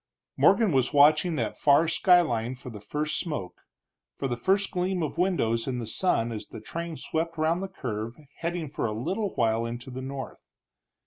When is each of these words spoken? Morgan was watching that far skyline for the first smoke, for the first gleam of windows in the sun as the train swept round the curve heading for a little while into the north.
Morgan 0.35 0.71
was 0.71 0.93
watching 0.95 1.35
that 1.35 1.55
far 1.55 1.87
skyline 1.87 2.55
for 2.55 2.71
the 2.71 2.81
first 2.81 3.19
smoke, 3.19 3.61
for 4.17 4.27
the 4.27 4.35
first 4.35 4.71
gleam 4.71 5.03
of 5.03 5.19
windows 5.19 5.67
in 5.67 5.77
the 5.77 5.85
sun 5.85 6.31
as 6.31 6.47
the 6.47 6.59
train 6.59 6.97
swept 6.97 7.37
round 7.37 7.61
the 7.61 7.67
curve 7.67 8.15
heading 8.37 8.67
for 8.67 8.87
a 8.87 8.93
little 8.93 9.35
while 9.35 9.63
into 9.63 9.91
the 9.91 10.01
north. 10.01 10.43